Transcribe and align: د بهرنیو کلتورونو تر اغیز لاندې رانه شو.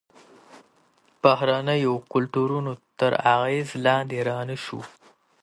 د 0.03 0.03
بهرنیو 1.23 1.93
کلتورونو 2.13 2.71
تر 2.99 3.11
اغیز 3.35 3.67
لاندې 3.85 4.17
رانه 4.27 4.57
شو. 4.65 4.79